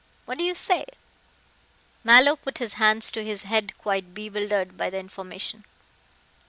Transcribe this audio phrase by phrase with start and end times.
[0.25, 0.85] What do you say?"
[2.03, 5.63] Mallow put his hands to his head quite bewildered by the information.